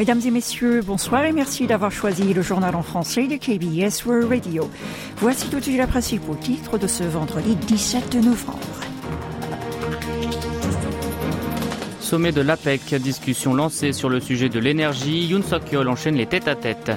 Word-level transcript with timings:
Mesdames 0.00 0.22
et 0.24 0.30
messieurs, 0.30 0.80
bonsoir 0.82 1.26
et 1.26 1.32
merci 1.32 1.66
d'avoir 1.66 1.92
choisi 1.92 2.32
le 2.32 2.40
journal 2.40 2.74
en 2.74 2.82
français 2.82 3.26
de 3.26 3.36
KBS 3.36 4.06
World 4.06 4.30
Radio. 4.30 4.70
Voici 5.18 5.50
tout 5.50 5.58
de 5.58 5.62
suite 5.62 5.76
la 5.76 5.86
principaux 5.86 6.34
titres 6.36 6.78
de 6.78 6.86
ce 6.86 7.04
vendredi 7.04 7.54
17 7.54 8.14
novembre. 8.14 8.58
Sommet 12.00 12.32
de 12.32 12.40
l'APEC, 12.40 12.94
discussion 12.94 13.52
lancée 13.52 13.92
sur 13.92 14.08
le 14.08 14.20
sujet 14.20 14.48
de 14.48 14.58
l'énergie, 14.58 15.26
Yoon 15.26 15.42
Suk-yeol 15.42 15.86
enchaîne 15.86 16.14
les 16.16 16.24
tête-à-tête. 16.24 16.92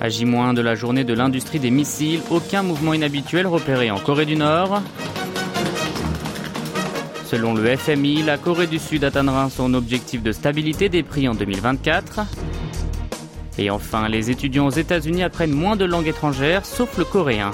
À 0.00 0.08
J- 0.08 0.26
de 0.26 0.60
la 0.62 0.76
journée 0.76 1.02
de 1.02 1.12
l'industrie 1.12 1.58
des 1.58 1.72
missiles, 1.72 2.20
aucun 2.30 2.62
mouvement 2.62 2.94
inhabituel 2.94 3.48
repéré 3.48 3.90
en 3.90 3.98
Corée 3.98 4.26
du 4.26 4.36
Nord. 4.36 4.80
Selon 7.34 7.52
le 7.52 7.76
FMI, 7.76 8.22
la 8.22 8.38
Corée 8.38 8.68
du 8.68 8.78
Sud 8.78 9.02
atteindra 9.02 9.50
son 9.50 9.74
objectif 9.74 10.22
de 10.22 10.30
stabilité 10.30 10.88
des 10.88 11.02
prix 11.02 11.26
en 11.26 11.34
2024. 11.34 12.20
Et 13.58 13.70
enfin, 13.70 14.08
les 14.08 14.30
étudiants 14.30 14.68
aux 14.68 14.70
États-Unis 14.70 15.24
apprennent 15.24 15.50
moins 15.50 15.74
de 15.74 15.84
langues 15.84 16.06
étrangères, 16.06 16.64
sauf 16.64 16.96
le 16.96 17.04
coréen. 17.04 17.50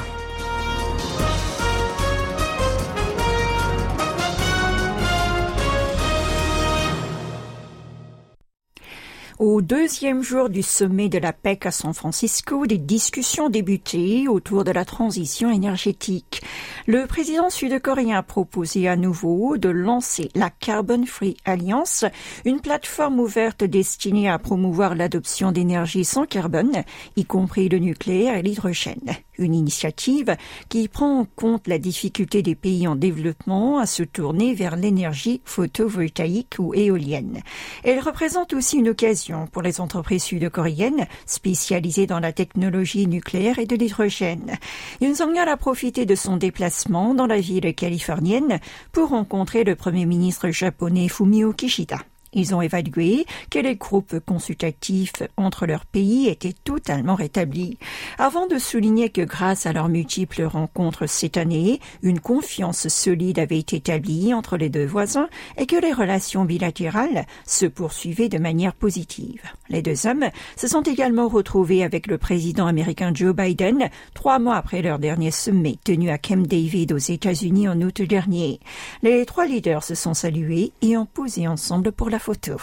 Deuxième 9.71 10.21
jour 10.21 10.51
du 10.51 10.65
sommet 10.65 11.09
de 11.09 11.19
la 11.19 11.33
PEC 11.33 11.67
à 11.67 11.71
San 11.71 11.95
Francisco, 11.95 12.67
des 12.67 12.77
discussions 12.77 13.51
débutaient 13.51 14.25
autour 14.27 14.65
de 14.65 14.73
la 14.73 14.85
transition 14.85 15.49
énergétique. 15.49 16.43
Le 16.89 17.07
président 17.07 17.51
sud-coréen 17.51 18.19
a 18.19 18.25
proposé 18.25 18.89
à 18.89 18.97
nouveau 18.97 19.59
de 19.59 19.69
lancer 19.69 20.29
la 20.35 20.51
Carbon 20.51 21.07
Free 21.07 21.37
Alliance, 21.45 22.05
une 22.45 22.61
plateforme 22.61 23.21
ouverte 23.21 23.63
destinée 23.63 24.29
à 24.29 24.41
promouvoir 24.41 24.97
l'adoption 24.97 25.53
d'énergies 25.53 26.05
sans 26.05 26.27
carbone, 26.27 26.83
y 27.15 27.25
compris 27.25 27.69
le 27.69 27.79
nucléaire 27.79 28.35
et 28.35 28.43
l'hydrogène 28.43 29.15
une 29.41 29.55
initiative 29.55 30.37
qui 30.69 30.89
prend 30.89 31.21
en 31.21 31.25
compte 31.25 31.67
la 31.67 31.79
difficulté 31.79 32.43
des 32.43 32.55
pays 32.55 32.87
en 32.87 32.97
développement 32.97 33.79
à 33.79 33.87
se 33.87 34.03
tourner 34.03 34.55
vers 34.55 34.77
l'énergie 34.77 35.41
photovoltaïque 35.45 36.57
ou 36.59 36.75
éolienne. 36.75 37.41
Elle 37.85 38.01
représente 38.01 38.53
aussi 38.53 38.79
une 38.79 38.91
occasion 38.91 39.47
pour 39.47 39.63
les 39.63 39.81
entreprises 39.81 40.25
sud-coréennes 40.25 41.07
spécialisées 41.27 42.07
dans 42.07 42.21
la 42.21 42.33
technologie 42.33 43.07
nucléaire 43.07 43.59
et 43.59 43.67
de 43.67 43.77
l'hydrogène. 43.77 44.59
Yoon 45.01 45.15
Song-yeol 45.15 45.49
a 45.49 45.57
profité 45.57 46.07
de 46.07 46.15
son 46.15 46.37
déplacement 46.37 47.15
dans 47.15 47.27
la 47.27 47.41
ville 47.41 47.75
californienne 47.75 48.61
pour 48.93 49.11
rencontrer 49.11 49.65
le 49.65 49.77
premier 49.77 50.07
ministre 50.07 50.51
japonais 50.51 51.09
Fumio 51.09 51.53
Kishida. 51.53 51.99
Ils 52.33 52.55
ont 52.55 52.63
évalué 52.63 53.27
que 53.51 53.59
les 53.59 53.75
groupes 53.75 54.21
consultatifs 54.21 55.23
entre 55.37 55.67
leurs 55.67 55.85
pays 55.85 56.29
étaient 56.29 56.55
totalement 56.65 57.17
rétablis, 57.17 57.77
avant 58.19 58.47
de 58.47 58.59
souligner 58.59 59.11
que 59.11 59.23
grâce 59.23 59.67
à 59.67 59.73
leurs 59.73 59.89
multiples 59.89 60.45
rencontres 60.45 61.07
cette 61.09 61.37
année, 61.37 61.81
une 62.03 62.21
confiance 62.21 62.87
solide 62.89 63.41
avait 63.41 63.59
été 63.59 63.77
établie 63.77 64.33
entre 64.33 64.57
les 64.57 64.69
deux 64.69 64.87
voisins 64.87 65.29
et 65.57 65.67
que 65.67 65.77
les 65.77 65.93
relations 65.93 66.45
bilatérales 66.45 67.27
se 67.47 67.67
poursuivaient 67.67 68.29
de 68.29 68.39
manière 68.39 68.75
positive. 68.75 69.43
Les 69.69 69.83
deux 69.83 70.07
hommes 70.07 70.27
se 70.57 70.69
sont 70.69 70.83
également 70.83 71.29
retrouvés 71.29 71.83
avec 71.83 72.07
le 72.07 72.19
président 72.19 72.67
américain 72.67 73.11
Joe 73.13 73.35
Biden 73.35 73.89
trois 74.15 74.39
mois 74.39 74.57
après 74.57 74.83
leur 74.83 75.01
dernier 75.01 75.33
sommet 75.33 75.79
tenu 75.83 76.11
à 76.11 76.19
Camp 76.19 76.47
David 76.47 76.93
aux 76.93 76.99
États-Unis 76.99 77.69
en 77.69 77.81
août 77.81 78.03
dernier. 78.03 78.61
Les 79.03 79.27
trois 79.27 79.47
leaders 79.47 79.83
se 79.83 79.97
sont 79.97 80.15
salués 80.15 80.73
et 80.83 80.97
ont 80.97 81.07
posé 81.07 81.49
ensemble 81.49 81.91
pour 81.91 82.09
la 82.09 82.20
photo. 82.21 82.59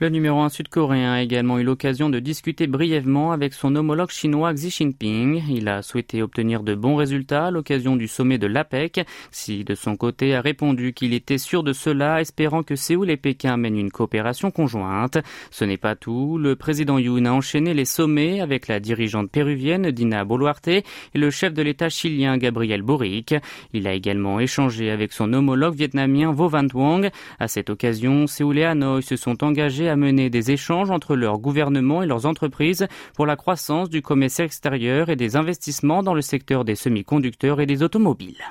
Le 0.00 0.08
numéro 0.08 0.40
1 0.40 0.48
sud-coréen 0.48 1.12
a 1.12 1.22
également 1.22 1.56
eu 1.60 1.62
l'occasion 1.62 2.10
de 2.10 2.18
discuter 2.18 2.66
brièvement 2.66 3.30
avec 3.30 3.54
son 3.54 3.76
homologue 3.76 4.10
chinois 4.10 4.52
Xi 4.52 4.68
Jinping. 4.68 5.44
Il 5.48 5.68
a 5.68 5.82
souhaité 5.82 6.20
obtenir 6.20 6.64
de 6.64 6.74
bons 6.74 6.96
résultats 6.96 7.46
à 7.46 7.50
l'occasion 7.52 7.94
du 7.94 8.08
sommet 8.08 8.36
de 8.36 8.48
l'APEC. 8.48 9.06
Xi, 9.30 9.62
de 9.62 9.76
son 9.76 9.94
côté, 9.94 10.34
a 10.34 10.40
répondu 10.40 10.94
qu'il 10.94 11.14
était 11.14 11.38
sûr 11.38 11.62
de 11.62 11.72
cela, 11.72 12.20
espérant 12.20 12.64
que 12.64 12.74
Séoul 12.74 13.08
et 13.08 13.16
Pékin 13.16 13.56
mènent 13.56 13.78
une 13.78 13.92
coopération 13.92 14.50
conjointe. 14.50 15.18
Ce 15.52 15.64
n'est 15.64 15.76
pas 15.76 15.94
tout. 15.94 16.38
Le 16.38 16.56
président 16.56 16.98
Yoon 16.98 17.26
a 17.26 17.30
enchaîné 17.30 17.72
les 17.72 17.84
sommets 17.84 18.40
avec 18.40 18.66
la 18.66 18.80
dirigeante 18.80 19.30
péruvienne 19.30 19.92
Dina 19.92 20.24
Boluarte 20.24 20.66
et 20.66 20.82
le 21.14 21.30
chef 21.30 21.54
de 21.54 21.62
l'État 21.62 21.88
chilien 21.88 22.36
Gabriel 22.36 22.82
Boric. 22.82 23.36
Il 23.72 23.86
a 23.86 23.92
également 23.92 24.40
échangé 24.40 24.90
avec 24.90 25.12
son 25.12 25.32
homologue 25.32 25.76
vietnamien 25.76 26.32
Vo 26.32 26.48
Van 26.48 26.66
Thuong. 26.66 27.10
À 27.38 27.46
cette 27.46 27.70
occasion, 27.70 28.26
Séoul 28.26 28.58
et 28.58 28.64
Hanoï 28.64 29.00
se 29.00 29.14
sont 29.14 29.44
engagés 29.44 29.83
à 29.88 29.96
mener 29.96 30.30
des 30.30 30.50
échanges 30.50 30.90
entre 30.90 31.16
leurs 31.16 31.38
gouvernements 31.38 32.02
et 32.02 32.06
leurs 32.06 32.26
entreprises 32.26 32.86
pour 33.14 33.26
la 33.26 33.36
croissance 33.36 33.90
du 33.90 34.02
commerce 34.02 34.40
extérieur 34.40 35.08
et 35.08 35.16
des 35.16 35.36
investissements 35.36 36.02
dans 36.02 36.14
le 36.14 36.22
secteur 36.22 36.64
des 36.64 36.74
semi-conducteurs 36.74 37.60
et 37.60 37.66
des 37.66 37.82
automobiles. 37.82 38.42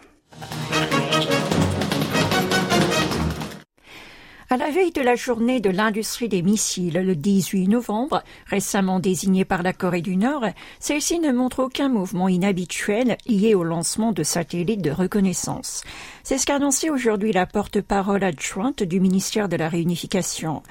À 4.54 4.58
la 4.58 4.70
veille 4.70 4.92
de 4.92 5.02
la 5.02 5.16
journée 5.16 5.60
de 5.62 5.72
l'industrie 5.72 6.30
des 6.30 6.44
missiles, 6.44 7.02
le 7.04 7.16
18 7.16 7.70
novembre, 7.70 8.22
récemment 8.46 9.00
désignée 9.00 9.46
par 9.46 9.64
la 9.64 9.74
Corée 9.74 10.04
du 10.04 10.16
Nord, 10.16 10.46
celle-ci 10.80 11.20
ne 11.20 11.32
montre 11.32 11.64
aucun 11.64 11.90
mouvement 11.90 12.30
inhabituel 12.30 13.18
lié 13.26 13.56
au 13.56 13.64
lancement 13.64 14.12
de 14.12 14.22
satellites 14.22 14.84
de 14.84 14.92
reconnaissance. 14.92 15.82
C'est 16.22 16.38
ce 16.38 16.46
qu'a 16.46 16.58
annoncé 16.58 16.92
aujourd'hui 16.92 17.34
la 17.34 17.48
porte-parole 17.48 18.24
adjointe 18.24 18.84
du 18.84 19.00
ministère 19.00 19.50
de 19.50 19.56
la 19.56 19.70
Réunification. 19.70 20.62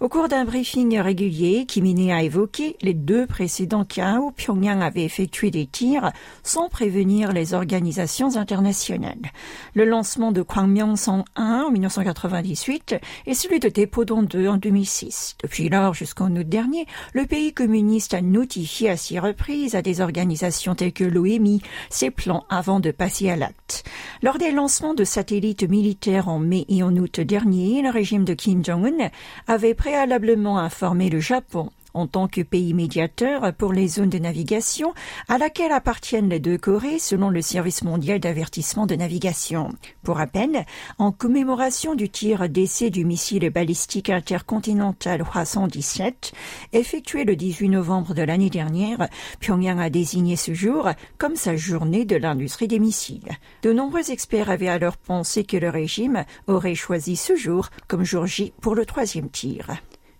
Au 0.00 0.08
cours 0.08 0.26
d'un 0.26 0.44
briefing 0.44 0.98
régulier, 0.98 1.64
Kim 1.64 1.86
a 2.10 2.22
évoqué 2.24 2.76
les 2.82 2.92
deux 2.92 3.26
précédents 3.26 3.84
cas 3.84 4.18
où 4.18 4.32
Pyongyang 4.32 4.82
avait 4.82 5.04
effectué 5.04 5.52
des 5.52 5.66
tirs 5.66 6.10
sans 6.42 6.68
prévenir 6.68 7.32
les 7.32 7.54
organisations 7.54 8.36
internationales. 8.36 9.32
Le 9.74 9.84
lancement 9.84 10.32
de 10.32 10.42
Kwangmyong-song 10.42 11.22
1 11.36 11.66
en 11.68 11.70
1998 11.70 12.96
et 13.28 13.34
celui 13.34 13.60
de 13.60 13.68
Dépodon 13.68 14.22
2 14.22 14.48
en 14.48 14.56
2006. 14.56 15.36
Depuis 15.42 15.68
lors 15.68 15.92
jusqu'en 15.92 16.34
août 16.34 16.48
dernier, 16.48 16.86
le 17.12 17.26
pays 17.26 17.52
communiste 17.52 18.14
a 18.14 18.22
notifié 18.22 18.88
à 18.88 18.96
six 18.96 19.18
reprises 19.18 19.74
à 19.74 19.82
des 19.82 20.00
organisations 20.00 20.74
telles 20.74 20.94
que 20.94 21.04
l'OMI 21.04 21.60
ses 21.90 22.10
plans 22.10 22.46
avant 22.48 22.80
de 22.80 22.90
passer 22.90 23.28
à 23.28 23.36
l'acte. 23.36 23.84
Lors 24.22 24.38
des 24.38 24.50
lancements 24.50 24.94
de 24.94 25.04
satellites 25.04 25.68
militaires 25.68 26.28
en 26.28 26.38
mai 26.38 26.64
et 26.70 26.82
en 26.82 26.96
août 26.96 27.20
dernier, 27.20 27.82
le 27.82 27.90
régime 27.90 28.24
de 28.24 28.32
Kim 28.32 28.64
Jong-un 28.64 29.10
avait 29.46 29.74
préalablement 29.74 30.58
informé 30.58 31.10
le 31.10 31.20
Japon 31.20 31.68
en 31.98 32.06
tant 32.06 32.28
que 32.28 32.42
pays 32.42 32.74
médiateur 32.74 33.52
pour 33.54 33.72
les 33.72 33.88
zones 33.88 34.08
de 34.08 34.18
navigation 34.18 34.94
à 35.28 35.36
laquelle 35.36 35.72
appartiennent 35.72 36.28
les 36.28 36.38
deux 36.38 36.56
Corées 36.56 36.98
selon 36.98 37.28
le 37.28 37.42
service 37.42 37.82
mondial 37.82 38.20
d'avertissement 38.20 38.86
de 38.86 38.94
navigation. 38.94 39.70
Pour 40.04 40.18
rappel, 40.18 40.64
en 40.98 41.10
commémoration 41.10 41.94
du 41.94 42.08
tir 42.08 42.48
d'essai 42.48 42.90
du 42.90 43.04
missile 43.04 43.50
balistique 43.50 44.10
intercontinental 44.10 45.22
Hwa-117 45.22 46.32
effectué 46.72 47.24
le 47.24 47.34
18 47.34 47.68
novembre 47.68 48.14
de 48.14 48.22
l'année 48.22 48.50
dernière, 48.50 49.08
Pyongyang 49.40 49.80
a 49.80 49.90
désigné 49.90 50.36
ce 50.36 50.54
jour 50.54 50.88
comme 51.18 51.36
sa 51.36 51.56
journée 51.56 52.04
de 52.04 52.16
l'industrie 52.16 52.68
des 52.68 52.78
missiles. 52.78 53.28
De 53.62 53.72
nombreux 53.72 54.12
experts 54.12 54.50
avaient 54.50 54.68
alors 54.68 54.96
pensé 54.96 55.42
que 55.44 55.56
le 55.56 55.68
régime 55.68 56.24
aurait 56.46 56.76
choisi 56.76 57.16
ce 57.16 57.34
jour 57.34 57.70
comme 57.88 58.04
jour 58.04 58.26
J 58.26 58.52
pour 58.60 58.74
le 58.74 58.86
troisième 58.86 59.30
tir. 59.30 59.68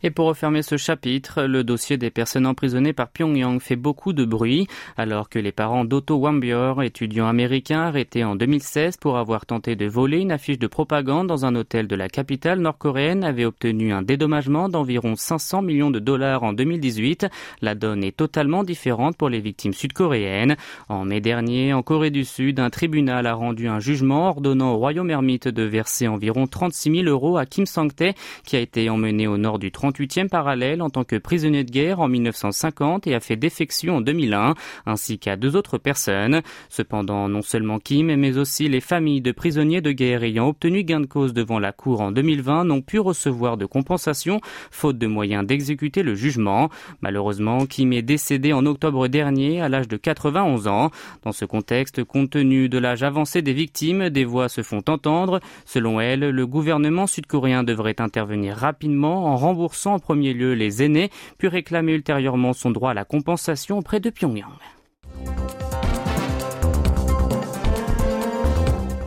Et 0.05 0.11
pour 0.11 0.27
refermer 0.27 0.63
ce 0.63 0.77
chapitre, 0.77 1.43
le 1.43 1.65
dossier 1.65 1.97
des 1.97 2.11
personnes 2.11 2.47
emprisonnées 2.47 2.93
par 2.93 3.09
Pyongyang 3.09 3.59
fait 3.59 3.75
beaucoup 3.75 4.13
de 4.13 4.25
bruit, 4.25 4.69
alors 4.97 5.29
que 5.29 5.41
les 5.41 5.51
parents 5.51 5.85
d'Otto 5.85 6.15
Wambior, 6.15 6.85
étudiant 6.85 7.27
américain 7.27 7.81
arrêté 7.81 8.23
en 8.23 8.37
2016 8.37 8.97
pour 8.97 9.19
avoir 9.19 9.45
tenté 9.45 9.75
de 9.75 9.87
voler 9.87 10.19
une 10.19 10.31
affiche 10.31 10.61
de 10.61 10.69
propagande 10.69 11.27
dans 11.27 11.47
un 11.47 11.57
hôtel 11.57 11.89
de 11.89 11.97
la 11.97 12.09
capitale 12.09 12.61
nord-coréenne, 12.61 13.25
avaient 13.25 13.45
obtenu 13.45 13.93
un 13.93 14.03
dédommagement 14.03 14.69
d'environ 14.69 15.17
500 15.17 15.63
millions 15.63 15.91
de 15.91 15.99
dollars 15.99 16.45
en 16.45 16.53
2018. 16.53 17.27
La 17.61 17.75
donne 17.75 18.05
est 18.05 18.17
totalement 18.17 18.63
différente 18.63 19.17
pour 19.17 19.29
les 19.29 19.41
victimes 19.41 19.73
sud-coréennes. 19.73 20.57
En 20.89 21.05
mai 21.05 21.21
dernier, 21.21 21.73
en 21.73 21.83
Corée 21.83 22.11
du 22.11 22.25
Sud, 22.25 22.61
un 22.61 22.71
tribunal 22.71 23.27
a 23.27 23.35
rendu 23.35 23.67
un 23.67 23.81
jugement 23.81 24.29
ordonnant 24.29 24.75
au 24.75 24.77
royaume 24.77 25.11
ermite 25.11 25.49
de 25.49 25.65
verser 25.65 26.07
environ 26.07 26.47
36 26.47 27.03
000 27.03 27.09
euros 27.09 27.37
à 27.37 27.47
Kim 27.47 27.67
Sang-tae, 27.67 28.15
qui 28.45 28.55
a 28.55 28.61
été 28.61 28.89
emmené 28.91 29.27
au 29.27 29.39
nord 29.39 29.59
du 29.59 29.73
30 29.73 29.88
38e 29.91 30.29
parallèle 30.29 30.83
en 30.83 30.91
tant 30.91 31.05
que 31.05 31.17
prisonnier 31.17 31.65
de 31.65 31.71
guerre 31.71 32.01
en 32.01 32.09
1950 32.09 33.07
et 33.07 33.15
a 33.15 33.21
fait 33.21 33.37
défection 33.37 33.97
en 33.97 34.01
2001, 34.01 34.55
ainsi 34.87 35.19
qu'à 35.19 35.37
deux 35.37 35.57
autres 35.57 35.79
personnes. 35.79 36.43
Cependant, 36.69 37.29
non 37.29 37.43
seulement 37.43 37.79
Kim, 37.79 38.15
mais 38.15 38.39
aussi 38.39 38.69
les 38.69 38.81
familles 38.81 39.21
de 39.21 39.33
prisonniers 39.33 39.81
de 39.81 39.93
guerre 39.93 40.23
ayant 40.23 40.49
obtenu 40.49 40.85
gain 40.85 41.01
de 41.01 41.07
cause 41.07 41.33
devant 41.33 41.59
la 41.59 41.73
Cour 41.73 42.01
en 42.01 42.13
2020 42.13 42.65
n'ont 42.65 42.83
pu 42.83 42.99
recevoir 42.99 43.57
de 43.57 43.67
compensation, 43.67 44.41
faute 44.71 44.99
de 44.99 45.07
moyens 45.07 45.47
d'exécuter 45.47 46.03
le 46.03 46.15
jugement. 46.15 46.69
Malheureusement, 47.01 47.67
Kim 47.67 47.93
est 47.93 48.03
décédé 48.03 48.53
en 48.53 48.67
octobre 48.67 49.09
dernier 49.09 49.61
à 49.61 49.69
l'âge 49.69 49.89
de 49.89 49.97
91 49.97 50.69
ans. 50.69 50.91
Dans 51.23 51.33
ce 51.33 51.45
contexte, 51.45 52.05
compte 52.05 52.31
tenu 52.31 52.69
de 52.69 52.79
l'âge 52.79 53.03
avancé 53.03 53.43
des 53.43 53.53
victimes, 53.53 54.11
des 54.11 54.25
voix 54.25 54.49
se 54.49 54.63
font 54.63 54.83
entendre. 54.89 55.41
Selon 55.65 56.01
elle, 56.01 56.21
le 56.31 56.47
gouvernement 56.47 57.07
sud-coréen 57.07 57.63
devrait 57.63 58.01
intervenir 58.01 58.57
rapidement 58.57 59.27
en 59.27 59.37
remboursant 59.37 59.78
10% 59.79 59.89
en 59.89 59.99
premier 59.99 60.33
lieu 60.33 60.55
les 60.55 60.83
aînés, 60.83 61.11
puis 61.39 61.49
réclamer 61.49 61.93
ultérieurement 61.93 62.53
son 62.53 62.71
droit 62.71 62.91
à 62.91 62.95
la 62.95 63.05
compensation 63.05 63.79
auprès 63.79 64.01
de 64.01 64.11
Pyongyang. 64.11 64.53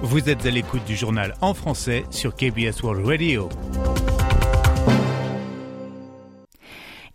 Vous 0.03 0.29
êtes 0.29 0.45
à 0.45 0.49
l'écoute 0.49 0.83
du 0.85 0.95
journal 0.95 1.35
en 1.41 1.53
français 1.53 2.03
sur 2.09 2.35
KBS 2.35 2.83
World 2.83 3.05
Radio. 3.05 3.49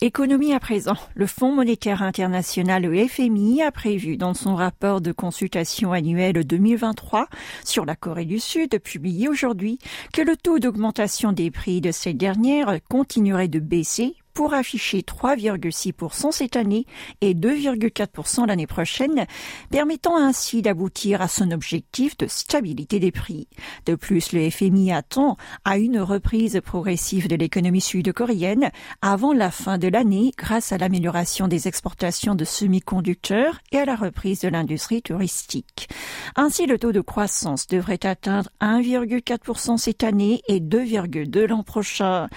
Économie 0.02 0.52
à 0.52 0.60
présent. 0.60 0.96
Le 1.14 1.26
Fonds 1.26 1.54
monétaire 1.54 2.02
international, 2.02 2.84
FMI, 3.08 3.62
a 3.62 3.72
prévu 3.72 4.19
dans 4.19 4.34
son 4.34 4.54
rapport 4.54 5.00
de 5.00 5.10
consultation 5.10 5.93
annuelle 5.93 6.44
2023 6.44 7.28
sur 7.64 7.87
la 7.87 7.96
Corée 7.96 8.26
du 8.26 8.38
Sud, 8.38 8.78
publié 8.78 9.26
aujourd'hui, 9.26 9.78
que 10.12 10.20
le 10.20 10.37
taux 10.37 10.58
d'augmentation 10.58 11.32
des 11.32 11.50
prix 11.50 11.81
de 11.81 11.93
cette 11.93 12.19
dernière 12.19 12.78
continuerait 12.90 13.48
de 13.48 13.58
baisser 13.58 14.16
pour 14.37 14.53
afficher 14.53 15.00
3,6% 15.00 16.31
cette 16.31 16.56
année 16.56 16.85
et 17.23 17.33
2,4% 17.33 18.47
l'année 18.47 18.67
prochaine, 18.67 19.25
permettant 19.71 20.19
ainsi 20.19 20.61
d'aboutir 20.61 21.23
à 21.23 21.29
son 21.29 21.50
objectif 21.53 22.19
de 22.19 22.27
stabilité 22.27 23.00
des 23.00 23.12
prix. 23.12 23.49
De 23.87 23.94
plus, 23.94 24.33
le 24.33 24.50
FMI 24.50 24.93
attend 24.93 25.38
à 25.65 25.79
une 25.79 25.99
reprise 26.00 26.61
progressive 26.62 27.29
de 27.29 27.35
l'économie 27.35 27.81
sud-coréenne 27.81 28.71
avant 29.00 29.33
la 29.33 29.50
fin 29.50 29.79
de 29.79 29.88
l'année 29.88 30.33
grâce 30.37 30.71
à 30.71 30.77
l'amélioration 30.77 31.49
des 31.49 31.67
exportations 31.67 32.35
de 32.35 32.44
semi-conducteurs 32.44 33.61
et 33.73 33.79
à 33.79 33.87
la 33.87 33.97
reprise 33.97 34.41
de 34.41 34.49
l'industrie 34.49 35.00
touristique. 35.00 35.88
Ainsi, 36.37 36.67
le 36.67 36.79
taux 36.79 36.93
de 36.93 37.00
croissance 37.00 37.67
devrait 37.69 38.05
atteindre 38.05 38.50
1,4% 38.61 39.79
cette 39.79 40.05
année 40.05 40.43
et 40.47 40.61
2,2% 40.61 41.47
l'an 41.47 41.62
prochain. 41.62 42.29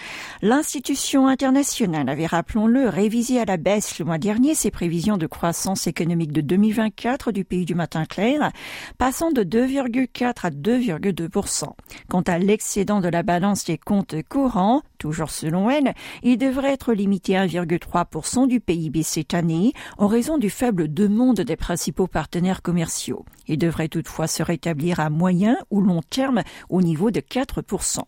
L'institution 0.42 1.28
internationale 1.28 1.88
avait, 1.94 2.25
rappelons-le, 2.25 2.88
révisé 2.88 3.39
à 3.39 3.45
la 3.45 3.57
baisse 3.57 4.00
le 4.00 4.06
mois 4.06 4.18
dernier 4.18 4.56
ses 4.56 4.71
prévisions 4.71 5.18
de 5.18 5.27
croissance 5.27 5.88
économique 5.88 6.31
de 6.31 6.41
2024 6.41 7.31
du 7.31 7.44
pays 7.45 7.65
du 7.65 7.75
matin 7.75 8.06
clair, 8.06 8.51
passant 8.97 9.31
de 9.31 9.44
2,4 9.44 10.33
à 10.44 10.50
2,2% 10.50 11.63
Quant 12.07 12.21
à 12.21 12.38
l'excédent 12.38 13.00
de 13.00 13.09
la 13.09 13.24
balance 13.24 13.65
des 13.65 13.77
comptes 13.77 14.15
courants, 14.27 14.81
toujours 15.00 15.31
selon 15.31 15.72
elle, 15.72 15.96
il 16.22 16.38
devrait 16.38 16.74
être 16.74 16.94
limité 16.94 17.36
à 17.36 17.48
1,3% 17.48 18.48
du 18.48 18.60
PIB 18.60 19.01
cette 19.01 19.34
année 19.34 19.74
en 19.98 20.06
raison 20.06 20.38
du 20.38 20.51
faible 20.51 20.94
demande 20.94 21.42
des 21.42 21.56
principaux 21.56 22.06
partenaires 22.06 22.62
commerciaux. 22.62 23.25
Il 23.48 23.57
devrait 23.57 23.88
toutefois 23.88 24.28
se 24.28 24.44
rétablir 24.44 25.00
à 25.00 25.10
moyen 25.10 25.57
ou 25.72 25.81
long 25.81 26.01
terme 26.07 26.44
au 26.69 26.84
niveau 26.84 27.10
de 27.10 27.22
4% 27.22 28.01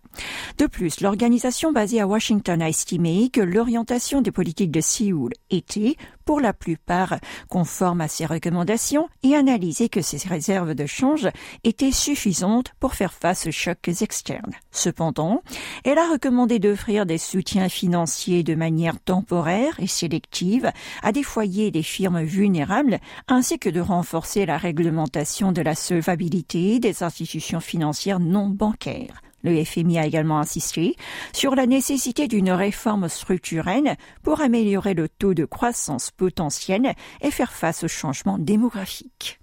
De 0.60 0.68
plus, 0.68 1.02
l'organisation 1.02 1.72
basée 1.72 2.00
à 2.00 2.08
Washington 2.08 2.62
a 2.62 2.70
estimé 2.70 3.30
que 3.30 3.42
l'orientation 3.42 4.22
des 4.22 4.32
politiques 4.32 4.72
de 4.72 4.82
Séoul 4.82 5.32
était, 5.50 5.96
pour 6.26 6.40
la 6.40 6.54
plupart, 6.54 7.16
conforme 7.50 8.02
à 8.02 8.08
ses 8.08 8.26
recommandations 8.26 9.10
et 9.24 9.36
analysé 9.36 9.90
que 9.90 10.02
ces 10.02 10.28
réserves 10.28 10.76
de 10.76 10.86
change 10.86 11.30
étaient 11.64 11.92
suffisantes 11.92 12.74
pour 12.80 12.94
faire 12.94 13.14
face 13.14 13.48
aux 13.48 13.52
chocs 13.52 13.88
externes. 14.02 14.54
Cependant, 14.72 15.42
elle 15.84 15.98
a 15.98 16.12
recommandé 16.12 16.60
d'offrir 16.60 17.06
des 17.06 17.18
soutiens 17.18 17.70
financiers 17.70 18.44
de 18.44 18.56
manière 18.56 19.00
temporaire 19.00 19.80
et 19.80 19.88
sélective 19.88 20.72
à 21.04 21.12
des 21.12 21.24
foyers 21.24 21.68
et 21.68 21.72
des 21.72 21.84
firmes 21.84 22.24
vulnérables, 22.24 23.00
ainsi 23.28 23.60
que 23.60 23.70
de 23.70 23.80
renforcer 23.82 24.46
la 24.46 24.58
réglementation 24.58 25.52
de 25.52 25.62
la 25.62 25.76
solvabilité 25.76 26.80
des 26.80 27.04
institutions 27.04 27.60
financières 27.60 28.20
non 28.20 28.48
bancaires. 28.48 29.22
Le 29.44 29.64
FMI 29.64 30.00
a 30.00 30.06
également 30.06 30.40
insisté 30.40 30.96
sur 31.34 31.56
la 31.56 31.66
nécessité 31.66 32.28
d'une 32.28 32.52
réforme 32.52 33.10
structurelle 33.10 33.96
pour 34.24 34.42
améliorer 34.42 34.94
le 34.94 35.10
taux 35.10 35.34
de 35.34 35.46
croissance 35.46 36.12
potentielle 36.12 36.94
et 37.22 37.32
faire 37.32 37.54
face 37.54 37.84
aux 37.84 37.88
changements 37.88 38.38
démographiques. 38.40 39.40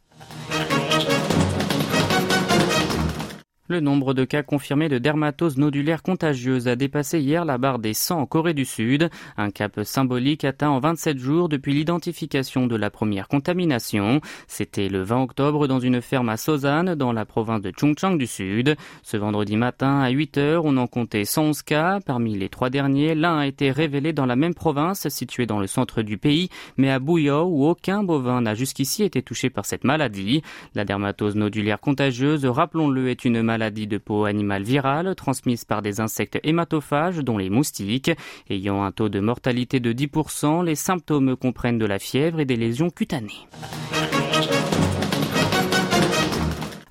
Le 3.70 3.80
nombre 3.80 4.14
de 4.14 4.24
cas 4.24 4.42
confirmés 4.42 4.88
de 4.88 4.96
dermatose 4.96 5.58
nodulaire 5.58 6.02
contagieuse 6.02 6.68
a 6.68 6.74
dépassé 6.74 7.20
hier 7.20 7.44
la 7.44 7.58
barre 7.58 7.78
des 7.78 7.92
100 7.92 8.20
en 8.20 8.24
Corée 8.24 8.54
du 8.54 8.64
Sud, 8.64 9.10
un 9.36 9.50
cap 9.50 9.80
symbolique 9.84 10.46
atteint 10.46 10.70
en 10.70 10.80
27 10.80 11.18
jours 11.18 11.50
depuis 11.50 11.74
l'identification 11.74 12.66
de 12.66 12.76
la 12.76 12.88
première 12.88 13.28
contamination. 13.28 14.22
C'était 14.46 14.88
le 14.88 15.02
20 15.02 15.22
octobre 15.22 15.66
dans 15.66 15.80
une 15.80 16.00
ferme 16.00 16.30
à 16.30 16.38
Sosan, 16.38 16.96
dans 16.96 17.12
la 17.12 17.26
province 17.26 17.60
de 17.60 17.70
Chungcheong 17.78 18.16
du 18.16 18.26
Sud. 18.26 18.74
Ce 19.02 19.18
vendredi 19.18 19.58
matin 19.58 20.00
à 20.00 20.08
8 20.08 20.38
heures, 20.38 20.64
on 20.64 20.78
en 20.78 20.86
comptait 20.86 21.26
111 21.26 21.60
cas. 21.60 21.98
Parmi 22.06 22.38
les 22.38 22.48
trois 22.48 22.70
derniers, 22.70 23.14
l'un 23.14 23.36
a 23.36 23.46
été 23.46 23.70
révélé 23.70 24.14
dans 24.14 24.24
la 24.24 24.36
même 24.36 24.54
province, 24.54 25.10
située 25.10 25.44
dans 25.44 25.60
le 25.60 25.66
centre 25.66 26.00
du 26.00 26.16
pays, 26.16 26.48
mais 26.78 26.90
à 26.90 27.00
Bouillot, 27.00 27.44
où 27.44 27.66
aucun 27.66 28.02
bovin 28.02 28.40
n'a 28.40 28.54
jusqu'ici 28.54 29.02
été 29.02 29.20
touché 29.20 29.50
par 29.50 29.66
cette 29.66 29.84
maladie. 29.84 30.40
La 30.74 30.86
dermatose 30.86 31.36
nodulaire 31.36 31.80
contagieuse, 31.80 32.46
rappelons-le, 32.46 33.10
est 33.10 33.26
une 33.26 33.42
maladie 33.42 33.57
maladie 33.58 33.88
de 33.88 33.98
peau 33.98 34.24
animale 34.24 34.62
virale 34.62 35.16
transmise 35.16 35.64
par 35.64 35.82
des 35.82 35.98
insectes 36.00 36.38
hématophages 36.44 37.18
dont 37.18 37.38
les 37.38 37.50
moustiques. 37.50 38.12
Ayant 38.48 38.84
un 38.84 38.92
taux 38.92 39.08
de 39.08 39.18
mortalité 39.18 39.80
de 39.80 39.92
10%, 39.92 40.64
les 40.64 40.76
symptômes 40.76 41.34
comprennent 41.34 41.78
de 41.78 41.84
la 41.84 41.98
fièvre 41.98 42.38
et 42.38 42.44
des 42.44 42.54
lésions 42.54 42.90
cutanées. 42.90 43.48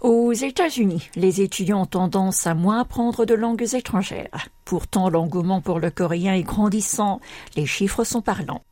Aux 0.01 0.33
États-Unis, 0.33 1.09
les 1.15 1.39
étudiants 1.39 1.83
ont 1.83 1.85
tendance 1.85 2.45
à 2.47 2.53
moins 2.53 2.81
apprendre 2.81 3.25
de 3.25 3.33
langues 3.33 3.73
étrangères. 3.73 4.49
Pourtant, 4.65 5.09
l'engouement 5.09 5.61
pour 5.61 5.79
le 5.79 5.89
coréen 5.89 6.33
est 6.33 6.43
grandissant. 6.43 7.21
Les 7.55 7.65
chiffres 7.65 8.03
sont 8.03 8.21
parlants. 8.21 8.63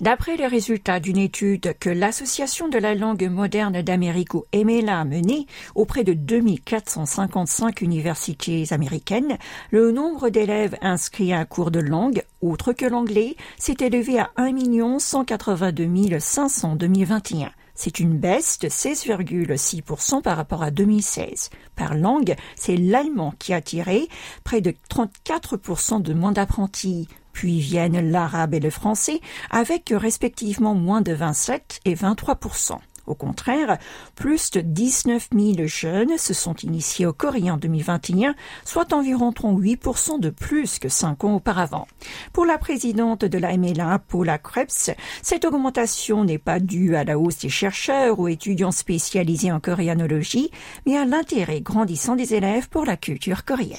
D'après 0.00 0.36
les 0.36 0.46
résultats 0.46 0.98
d'une 0.98 1.18
étude 1.18 1.74
que 1.78 1.90
l'Association 1.90 2.68
de 2.68 2.78
la 2.78 2.94
langue 2.94 3.28
moderne 3.30 3.80
d'Amérique 3.80 4.34
ou 4.34 4.44
EMELA 4.52 5.00
a 5.00 5.04
menée 5.04 5.46
auprès 5.74 6.02
de 6.02 6.14
2455 6.14 7.80
universités 7.80 8.64
américaines, 8.70 9.38
le 9.70 9.92
nombre 9.92 10.30
d'élèves 10.30 10.76
inscrits 10.80 11.32
à 11.32 11.38
un 11.38 11.44
cours 11.44 11.70
de 11.70 11.80
langue, 11.80 12.24
autre 12.40 12.72
que 12.72 12.86
l'anglais, 12.86 13.36
s'est 13.56 13.76
élevé 13.80 14.18
à 14.18 14.30
1 14.36 14.98
182 14.98 16.18
500 16.18 16.72
en 16.72 16.76
2021. 16.76 17.50
C'est 17.76 17.98
une 17.98 18.18
baisse 18.18 18.58
de 18.60 18.68
16,6% 18.68 20.22
par 20.22 20.36
rapport 20.36 20.62
à 20.62 20.70
2016. 20.70 21.50
Par 21.74 21.94
langue, 21.94 22.36
c'est 22.56 22.76
l'allemand 22.76 23.34
qui 23.38 23.52
a 23.52 23.60
tiré 23.60 24.08
près 24.44 24.60
de 24.60 24.74
34% 24.90 26.00
de 26.00 26.14
moins 26.14 26.32
d'apprentis. 26.32 27.08
Puis 27.34 27.60
viennent 27.60 28.10
l'arabe 28.10 28.54
et 28.54 28.60
le 28.60 28.70
français 28.70 29.20
avec 29.50 29.92
respectivement 29.94 30.74
moins 30.74 31.02
de 31.02 31.12
27 31.12 31.80
et 31.84 31.94
23% 31.94 32.78
au 33.06 33.14
contraire, 33.14 33.78
plus 34.14 34.50
de 34.52 34.60
19 34.60 35.28
000 35.34 35.66
jeunes 35.66 36.16
se 36.16 36.32
sont 36.32 36.54
initiés 36.56 37.06
au 37.06 37.12
coréen 37.12 37.54
en 37.54 37.56
2021, 37.56 38.34
soit 38.64 38.92
environ 38.92 39.30
38% 39.30 40.20
de 40.20 40.30
plus 40.30 40.78
que 40.78 40.88
cinq 40.88 41.24
ans 41.24 41.34
auparavant. 41.34 41.86
Pour 42.32 42.46
la 42.46 42.58
présidente 42.58 43.24
de 43.24 43.38
la 43.38 43.56
MLA, 43.56 43.98
Paula 43.98 44.38
Krebs, 44.38 44.94
cette 45.22 45.44
augmentation 45.44 46.24
n'est 46.24 46.38
pas 46.38 46.60
due 46.60 46.96
à 46.96 47.04
la 47.04 47.18
hausse 47.18 47.40
des 47.40 47.50
chercheurs 47.50 48.18
ou 48.18 48.28
étudiants 48.28 48.72
spécialisés 48.72 49.52
en 49.52 49.60
coréanologie, 49.60 50.50
mais 50.86 50.96
à 50.96 51.04
l'intérêt 51.04 51.60
grandissant 51.60 52.16
des 52.16 52.34
élèves 52.34 52.68
pour 52.68 52.86
la 52.86 52.96
culture 52.96 53.44
coréenne. 53.44 53.78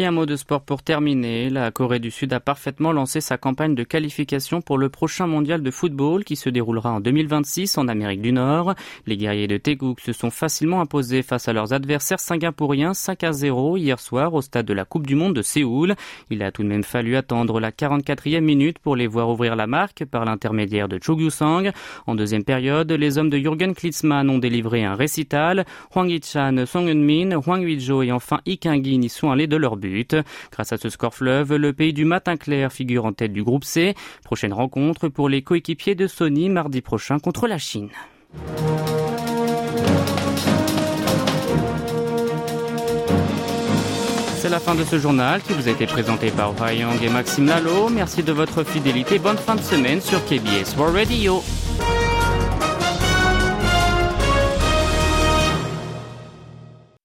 Et 0.00 0.06
un 0.06 0.12
mot 0.12 0.24
de 0.24 0.34
sport 0.34 0.62
pour 0.62 0.82
terminer. 0.82 1.50
La 1.50 1.70
Corée 1.70 1.98
du 1.98 2.10
Sud 2.10 2.32
a 2.32 2.40
parfaitement 2.40 2.90
lancé 2.90 3.20
sa 3.20 3.36
campagne 3.36 3.74
de 3.74 3.84
qualification 3.84 4.62
pour 4.62 4.78
le 4.78 4.88
prochain 4.88 5.26
mondial 5.26 5.62
de 5.62 5.70
football 5.70 6.24
qui 6.24 6.36
se 6.36 6.48
déroulera 6.48 6.90
en 6.92 7.00
2026 7.00 7.76
en 7.76 7.86
Amérique 7.86 8.22
du 8.22 8.32
Nord. 8.32 8.74
Les 9.06 9.18
guerriers 9.18 9.46
de 9.46 9.58
Taeguk 9.58 10.00
se 10.00 10.14
sont 10.14 10.30
facilement 10.30 10.80
imposés 10.80 11.20
face 11.20 11.48
à 11.48 11.52
leurs 11.52 11.74
adversaires 11.74 12.18
singapouriens 12.18 12.94
5 12.94 13.24
à 13.24 13.32
0 13.32 13.76
hier 13.76 14.00
soir 14.00 14.32
au 14.32 14.40
stade 14.40 14.64
de 14.64 14.72
la 14.72 14.86
Coupe 14.86 15.06
du 15.06 15.16
Monde 15.16 15.34
de 15.34 15.42
Séoul. 15.42 15.94
Il 16.30 16.42
a 16.42 16.50
tout 16.50 16.62
de 16.62 16.68
même 16.68 16.82
fallu 16.82 17.14
attendre 17.14 17.60
la 17.60 17.70
44e 17.70 18.40
minute 18.40 18.78
pour 18.78 18.96
les 18.96 19.06
voir 19.06 19.28
ouvrir 19.28 19.54
la 19.54 19.66
marque 19.66 20.06
par 20.06 20.24
l'intermédiaire 20.24 20.88
de 20.88 20.98
Cho 20.98 21.14
Gyu-sang. 21.14 21.72
En 22.06 22.14
deuxième 22.14 22.44
période, 22.44 22.90
les 22.90 23.18
hommes 23.18 23.28
de 23.28 23.36
Jürgen 23.36 23.74
Klinsmann 23.74 24.30
ont 24.30 24.38
délivré 24.38 24.82
un 24.82 24.94
récital. 24.94 25.66
Hwang 25.94 26.08
Yi-chan, 26.08 26.64
Song 26.64 26.88
Eun-min, 26.88 27.36
Hwang 27.36 27.62
Ui-jo 27.62 28.02
et 28.02 28.12
enfin 28.12 28.40
Lee 28.46 28.56
Kang-in 28.56 29.02
y 29.02 29.10
sont 29.10 29.30
allés 29.30 29.46
de 29.46 29.56
leur 29.56 29.76
but. 29.76 29.89
Grâce 30.52 30.72
à 30.72 30.78
ce 30.78 30.88
score 30.88 31.14
fleuve, 31.14 31.56
le 31.56 31.72
pays 31.72 31.92
du 31.92 32.04
matin 32.04 32.36
clair 32.36 32.72
figure 32.72 33.04
en 33.04 33.12
tête 33.12 33.32
du 33.32 33.42
groupe 33.42 33.64
C. 33.64 33.94
Prochaine 34.24 34.52
rencontre 34.52 35.08
pour 35.08 35.28
les 35.28 35.42
coéquipiers 35.42 35.94
de 35.94 36.06
Sony 36.06 36.48
mardi 36.48 36.80
prochain 36.80 37.18
contre 37.18 37.46
la 37.46 37.58
Chine. 37.58 37.90
C'est 44.36 44.48
la 44.48 44.58
fin 44.58 44.74
de 44.74 44.84
ce 44.84 44.98
journal 44.98 45.42
qui 45.42 45.52
vous 45.52 45.68
a 45.68 45.70
été 45.70 45.86
présenté 45.86 46.30
par 46.30 46.54
Young 46.72 47.02
et 47.02 47.10
Maxime 47.10 47.46
Lalo. 47.46 47.90
Merci 47.90 48.22
de 48.22 48.32
votre 48.32 48.64
fidélité. 48.64 49.18
Bonne 49.18 49.36
fin 49.36 49.54
de 49.54 49.60
semaine 49.60 50.00
sur 50.00 50.24
KBS 50.24 50.76
World 50.78 50.96
Radio. 50.96 51.42